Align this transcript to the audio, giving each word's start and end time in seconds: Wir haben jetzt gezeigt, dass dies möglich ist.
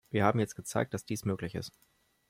Wir 0.09 0.25
haben 0.25 0.39
jetzt 0.39 0.55
gezeigt, 0.55 0.95
dass 0.95 1.05
dies 1.05 1.25
möglich 1.25 1.53
ist. 1.53 1.79